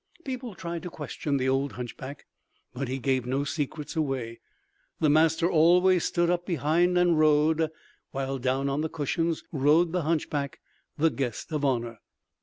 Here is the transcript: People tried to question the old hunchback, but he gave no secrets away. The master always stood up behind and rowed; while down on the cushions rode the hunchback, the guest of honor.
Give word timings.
People 0.23 0.55
tried 0.55 0.81
to 0.81 0.89
question 0.89 1.37
the 1.37 1.47
old 1.47 1.73
hunchback, 1.73 2.25
but 2.73 2.87
he 2.87 2.97
gave 2.97 3.27
no 3.27 3.43
secrets 3.43 3.95
away. 3.95 4.39
The 4.99 5.11
master 5.11 5.47
always 5.47 6.03
stood 6.05 6.27
up 6.27 6.43
behind 6.43 6.97
and 6.97 7.19
rowed; 7.19 7.69
while 8.09 8.39
down 8.39 8.67
on 8.67 8.81
the 8.81 8.89
cushions 8.89 9.43
rode 9.51 9.91
the 9.91 10.01
hunchback, 10.01 10.59
the 10.97 11.11
guest 11.11 11.51
of 11.51 11.63
honor. 11.63 11.99